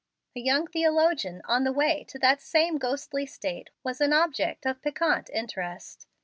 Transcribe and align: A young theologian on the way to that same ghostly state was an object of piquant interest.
A 0.35 0.39
young 0.39 0.65
theologian 0.65 1.43
on 1.45 1.63
the 1.63 1.71
way 1.71 2.03
to 2.05 2.17
that 2.17 2.41
same 2.41 2.79
ghostly 2.79 3.27
state 3.27 3.69
was 3.83 4.01
an 4.01 4.13
object 4.13 4.65
of 4.65 4.81
piquant 4.81 5.29
interest. 5.29 6.07